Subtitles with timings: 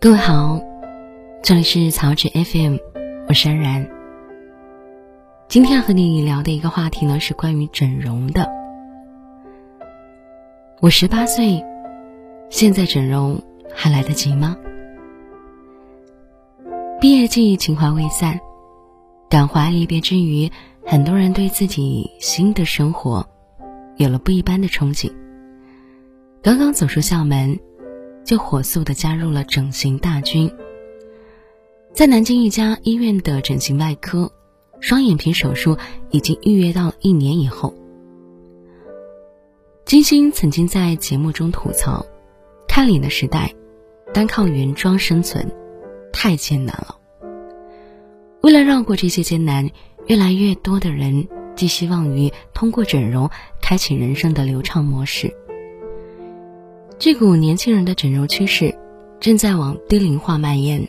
[0.00, 0.60] 各位好，
[1.42, 2.76] 这里是草纸 FM，
[3.26, 3.90] 我是安然。
[5.48, 8.48] 今天要和你聊的一个话题呢，是关于整容的。
[10.80, 11.64] 我十八岁，
[12.48, 13.42] 现在整容
[13.74, 14.56] 还来得及吗？
[17.00, 18.38] 毕业季情怀未散，
[19.28, 20.48] 感怀离别之余，
[20.86, 23.28] 很多人对自己新的生活
[23.96, 25.12] 有了不一般的憧憬。
[26.40, 27.58] 刚刚走出校门。
[28.28, 30.52] 就火速的加入了整形大军。
[31.94, 34.30] 在南京一家医院的整形外科，
[34.80, 35.78] 双眼皮手术
[36.10, 37.72] 已经预约到了一年以后。
[39.86, 42.04] 金星曾经在节目中吐槽
[42.68, 43.54] ：“看脸的时代，
[44.12, 45.50] 单靠原装生存，
[46.12, 46.98] 太艰难了。”
[48.44, 49.70] 为了绕过这些艰难，
[50.06, 53.30] 越来越多的人寄希望于通过整容
[53.62, 55.34] 开启人生的流畅模式。
[57.00, 58.76] 这股年轻人的整容趋势
[59.20, 60.88] 正在往低龄化蔓延。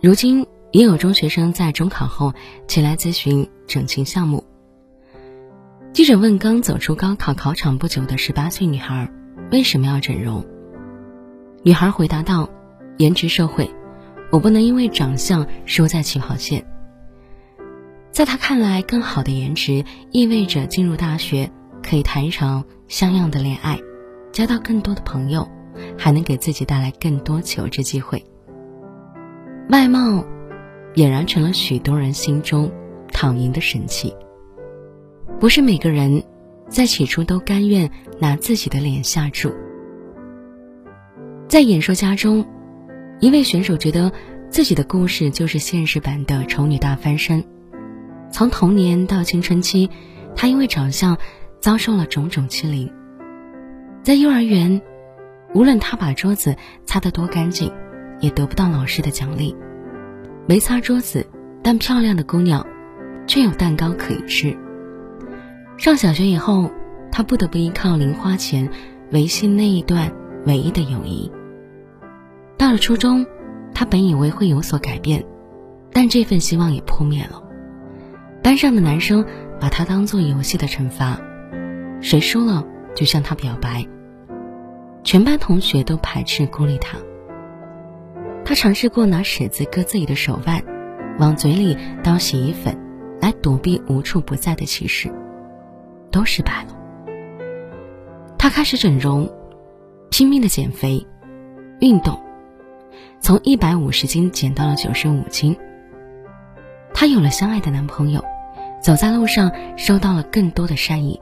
[0.00, 2.34] 如今，也有中学生在中考后
[2.66, 4.42] 前来咨询整形项目。
[5.92, 9.08] 记者问刚走出高考考场不久的十八岁女孩
[9.52, 10.44] ：“为什么要整容？”
[11.62, 12.50] 女孩回答道
[12.98, 13.70] ：“颜值社会，
[14.32, 16.66] 我不能因为长相输在起跑线。”
[18.10, 23.78] 在她看来，更好的颜值意味着进入大学可以谈一场像样的恋爱。
[24.32, 25.48] 交到更多的朋友，
[25.96, 28.24] 还能给自己带来更多求职机会。
[29.68, 30.24] 外貌
[30.94, 32.70] 俨然成了许多人心中
[33.12, 34.14] 躺赢的神器。
[35.38, 36.22] 不是每个人
[36.68, 39.52] 在起初都甘愿拿自己的脸下注。
[41.48, 42.44] 在演说家中，
[43.20, 44.10] 一位选手觉得
[44.50, 47.44] 自己的故事就是现实版的丑女大翻身。
[48.30, 49.88] 从童年到青春期，
[50.34, 51.16] 她因为长相
[51.60, 52.92] 遭受了种种欺凌。
[54.08, 54.80] 在幼儿园，
[55.52, 56.56] 无论他把桌子
[56.86, 57.70] 擦得多干净，
[58.20, 59.54] 也得不到老师的奖励。
[60.46, 61.26] 没擦桌子，
[61.62, 62.66] 但漂亮的姑娘，
[63.26, 64.56] 却有蛋糕可以吃。
[65.76, 66.70] 上小学以后，
[67.12, 68.70] 他不得不依靠零花钱
[69.12, 70.10] 维系那一段
[70.46, 71.30] 唯一的友谊。
[72.56, 73.26] 到了初中，
[73.74, 75.22] 他本以为会有所改变，
[75.92, 77.42] 但这份希望也破灭了。
[78.42, 79.22] 班上的男生
[79.60, 81.20] 把他当做游戏的惩罚，
[82.00, 83.86] 谁输了就向他表白。
[85.04, 86.98] 全班同学都排斥孤立他。
[88.44, 90.62] 他尝试过拿尺子割自己的手腕，
[91.18, 92.76] 往嘴里倒洗衣粉，
[93.20, 95.12] 来躲避无处不在的歧视，
[96.10, 96.74] 都失败了。
[98.38, 99.30] 他开始整容，
[100.10, 101.06] 拼命的减肥、
[101.80, 102.18] 运动，
[103.20, 105.56] 从一百五十斤减到了九十五斤。
[106.94, 108.24] 她有了相爱的男朋友，
[108.80, 111.20] 走在路上收到了更多的善意。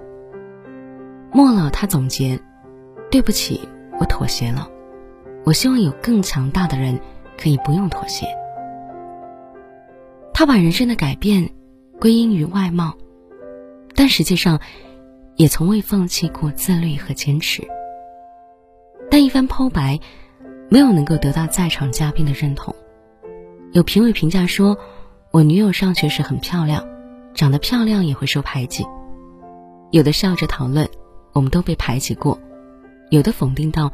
[1.32, 2.38] 末了，他总结
[3.16, 3.66] ：“对不起。”
[3.98, 4.68] 我妥协了，
[5.42, 7.00] 我希望有更强大的人
[7.38, 8.26] 可以不用妥协。
[10.34, 11.48] 他把人生的改变
[11.98, 12.94] 归因于外貌，
[13.94, 14.60] 但实际上
[15.34, 17.66] 也从未放弃过自律和坚持。
[19.10, 19.98] 但一番剖白，
[20.68, 22.74] 没有能够得到在场嘉宾的认同。
[23.72, 24.76] 有评委评价说
[25.32, 26.86] ：“我女友上学时很漂亮，
[27.32, 28.84] 长得漂亮也会受排挤。”
[29.90, 30.86] 有的笑着讨论
[31.32, 32.38] ：“我们都被排挤过。”
[33.10, 33.92] 有的否定道：“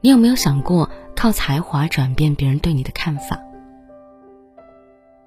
[0.00, 3.38] 你有没有想过靠才华转变别人对你的看法？”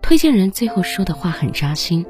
[0.02, 2.06] 推荐人最后说的话很扎心。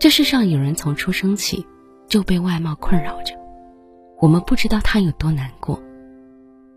[0.00, 1.64] 这世上有人从出生起
[2.08, 3.34] 就被外貌困扰着，
[4.18, 5.80] 我们不知道他有多难过。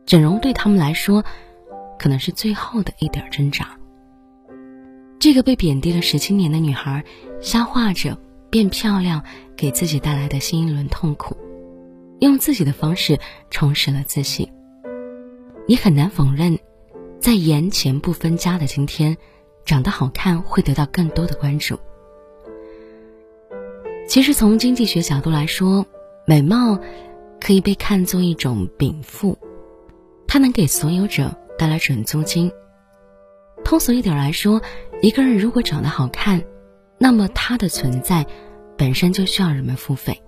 [0.05, 1.23] 整容对他们来说，
[1.97, 3.69] 可能是最后的一点挣扎。
[5.17, 7.03] 这个被贬低了十七年的女孩，
[7.41, 8.15] 消化着
[8.51, 9.23] 变漂亮
[9.55, 11.35] 给自己带来的新一轮痛苦。
[12.19, 14.51] 用自己的方式充实了自信。
[15.67, 16.59] 你很难否认，
[17.19, 19.17] 在颜钱不分家的今天，
[19.65, 21.79] 长得好看会得到更多的关注。
[24.07, 25.85] 其实从经济学角度来说，
[26.27, 26.79] 美貌
[27.41, 29.37] 可以被看作一种禀赋，
[30.27, 32.51] 它能给所有者带来准租金。
[33.63, 34.61] 通俗一点来说，
[35.01, 36.43] 一个人如果长得好看，
[36.99, 38.25] 那么他的存在
[38.77, 40.21] 本身就需要人们付费。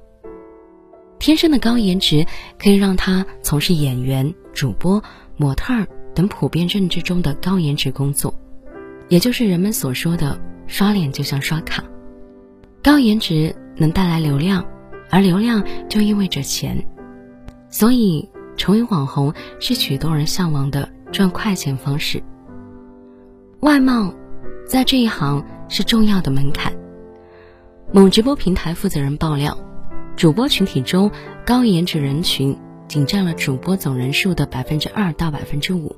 [1.19, 2.25] 天生的高颜值
[2.59, 5.03] 可以让他从事演员、主播、
[5.35, 8.33] 模特儿等普遍认知中的高颜值工作，
[9.09, 11.83] 也就是人们所说的刷脸就像刷卡。
[12.83, 14.65] 高颜值能带来流量，
[15.09, 16.85] 而流量就意味着钱，
[17.69, 22.21] 所以成为网红是许多人向往的赚快钱方式。
[23.61, 24.13] 外貌
[24.67, 26.71] 在这一行是重要的门槛。
[27.91, 29.57] 某直播平台负责人爆料。
[30.17, 31.11] 主播群体中，
[31.45, 35.95] 高颜值人群仅占了主播总人数的百分之二到百分之五，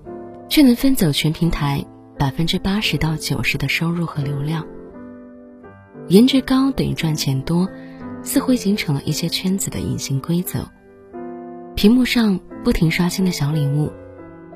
[0.50, 1.86] 却能分走全平台
[2.18, 4.68] 百分之八十到九十的收入和流量。
[6.10, 7.66] 颜值高等于赚钱多，
[8.22, 10.70] 似乎已经成了一些圈子的隐形规则。
[11.76, 13.90] 屏幕上不停刷新的小礼物，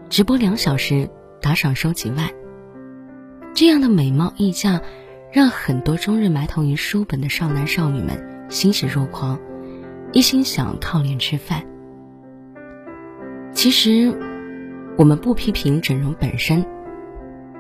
[0.10, 1.10] 直播两小时
[1.42, 2.30] 打赏收几万，
[3.54, 4.82] 这样的美貌溢价，
[5.32, 9.40] 让很多终日埋头于书本的少男少女们欣喜若狂，
[10.14, 11.64] 一心想靠脸吃饭。
[13.52, 14.14] 其实，
[14.96, 16.64] 我们不批评整容本身，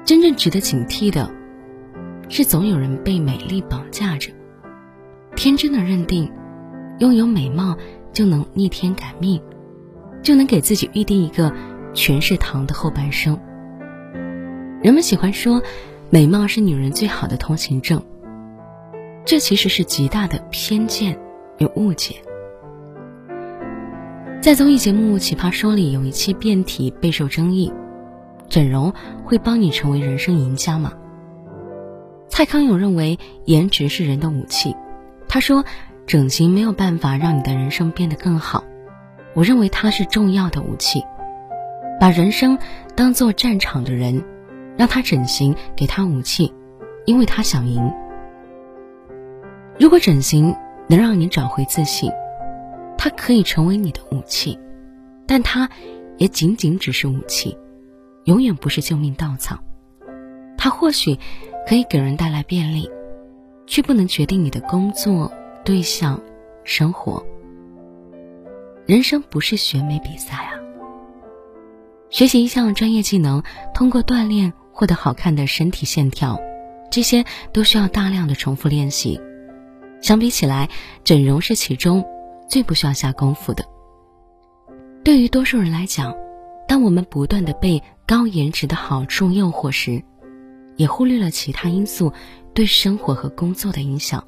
[0.06, 1.32] 真正值得警惕的，
[2.30, 4.32] 是总有人被美丽绑架着，
[5.36, 6.32] 天真的认定，
[7.00, 7.76] 拥有美貌
[8.12, 9.42] 就能逆天改命，
[10.22, 11.52] 就能给自己预定一个
[11.96, 13.40] 全是糖的后半生。
[14.84, 15.60] 人们喜欢说，
[16.12, 18.00] 美貌是女人最好的通行证，
[19.26, 21.20] 这其实是极大的偏见
[21.58, 22.16] 与误解。
[24.44, 27.72] 在综艺节目《奇葩说》里，有一期辩题备受争议：
[28.50, 28.94] 整容
[29.24, 30.92] 会帮你成为人生赢家吗？
[32.28, 34.76] 蔡康永认为颜值是人的武器，
[35.30, 35.64] 他说
[36.06, 38.66] 整形没有办法让你的人生变得更好，
[39.34, 41.02] 我认为它是重要的武器。
[41.98, 42.60] 把人生
[42.98, 44.26] 当做战场的人，
[44.76, 46.54] 让他整形给他武器，
[47.06, 47.94] 因为他想赢。
[49.80, 50.54] 如果整形
[50.90, 52.12] 能让你找回自信。
[53.04, 54.58] 它可以成为你的武器，
[55.28, 55.70] 但它
[56.18, 57.58] 也仅仅只是武器，
[58.24, 59.60] 永远不是救命稻草。
[60.58, 61.20] 它或许
[61.68, 62.90] 可以给人带来便利，
[63.68, 65.30] 却不能决定你的工作、
[65.66, 66.18] 对象、
[66.64, 67.22] 生活。
[68.86, 70.54] 人生不是选美比赛啊！
[72.10, 76.40] 学习一项专业技能，通过锻炼获得好看的身体线条，
[76.90, 79.20] 这些都需要大量的重复练习。
[80.00, 80.70] 相比起来，
[81.04, 82.06] 整容是其中。
[82.54, 83.66] 最不需要下功夫的。
[85.04, 86.16] 对于多数人来讲，
[86.68, 90.04] 当我们不断的被高颜值的好处诱惑时，
[90.76, 92.14] 也忽略了其他因素
[92.54, 94.24] 对生活和工作的影响。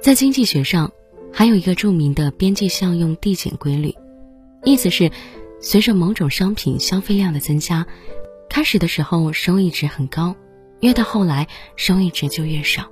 [0.00, 0.90] 在经济学上，
[1.32, 3.94] 还有一个著名的边际效用递减规律，
[4.64, 5.12] 意思是，
[5.60, 7.86] 随着某种商品消费量的增加，
[8.50, 10.34] 开始的时候收益值很高，
[10.80, 11.46] 越到后来
[11.76, 12.90] 收益值就越少。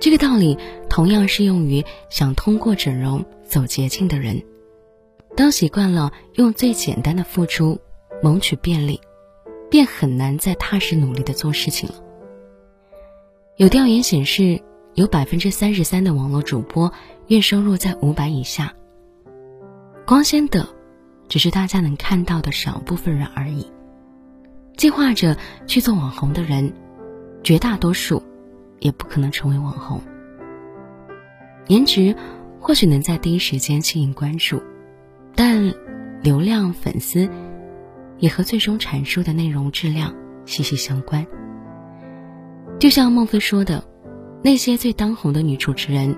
[0.00, 0.56] 这个道理
[0.88, 4.42] 同样适用于想通过整容走捷径的人。
[5.36, 7.78] 当习惯了用最简单的付出
[8.22, 9.00] 谋取便利，
[9.70, 11.96] 便很难再踏实努力的做事情了。
[13.56, 14.60] 有调研显示，
[14.94, 16.92] 有百分之三十三的网络主播
[17.26, 18.72] 月收入在五百以下。
[20.06, 20.68] 光鲜的，
[21.28, 23.66] 只是大家能看到的少部分人而已。
[24.76, 25.36] 计划着
[25.66, 26.72] 去做网红的人，
[27.42, 28.22] 绝大多数。
[28.80, 30.00] 也不可能成为网红。
[31.66, 32.14] 颜值
[32.60, 34.62] 或许能在第一时间吸引关注，
[35.34, 35.74] 但
[36.22, 37.28] 流量、粉丝
[38.18, 40.14] 也和最终阐述的内容质量
[40.46, 41.26] 息息相关。
[42.78, 43.84] 就像孟非说的，
[44.42, 46.16] 那些最当红的女主持人，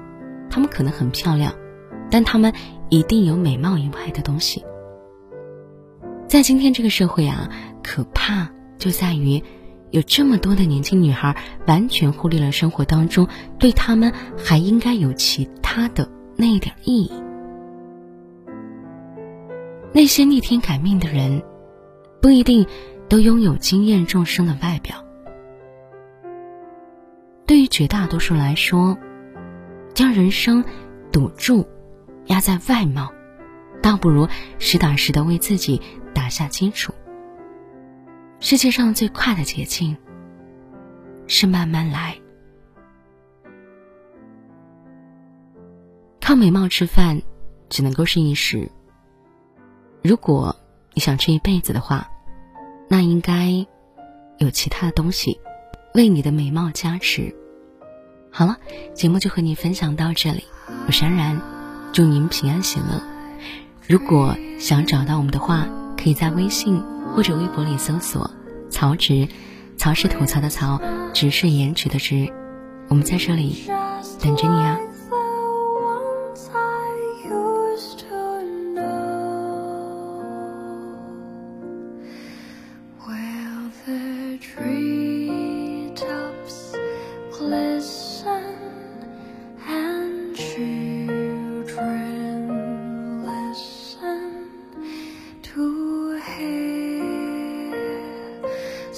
[0.49, 1.55] 她们可能很漂亮，
[2.11, 2.53] 但她们
[2.89, 4.65] 一定有美貌以外的东西。
[6.29, 7.51] 在今天这个社会啊，
[7.83, 9.43] 可怕就在于。
[9.91, 13.27] 有这么多的年轻女孩，完全忽略了生活当中
[13.59, 17.13] 对她们还应该有其他的那一点意义。
[19.93, 21.43] 那些逆天改命的人，
[22.23, 22.65] 不一定
[23.09, 25.05] 都拥有惊艳众生的外表。
[27.44, 28.97] 对于绝大多数来说，
[29.93, 30.65] 将人生
[31.11, 31.67] 赌注
[32.27, 33.13] 压在外貌，
[33.82, 34.29] 倒不如
[34.61, 35.82] 实打实的为自己
[36.15, 36.94] 打下基础。
[38.43, 39.94] 世界上最快的捷径
[41.27, 42.17] 是慢慢来。
[46.20, 47.20] 靠美貌吃饭，
[47.69, 48.70] 只能够是一时。
[50.03, 50.56] 如果
[50.94, 52.11] 你想吃一辈子的话，
[52.89, 53.67] 那应该
[54.39, 55.39] 有其他的东西
[55.93, 57.37] 为你的美貌加持。
[58.32, 58.56] 好了，
[58.94, 60.44] 节目就和你分享到这里，
[60.87, 61.39] 我是安然，
[61.93, 63.03] 祝您平安喜乐。
[63.87, 65.69] 如果想找到我们的话，
[65.99, 66.82] 可以在微信。
[67.14, 68.31] 或者微博里搜索
[68.70, 69.29] “曹植”，
[69.76, 70.81] 曹是吐槽的曹，
[71.12, 72.32] 植是颜值的植，
[72.88, 73.64] 我们在这里
[74.20, 74.79] 等着你啊。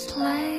[0.03, 0.52] slave.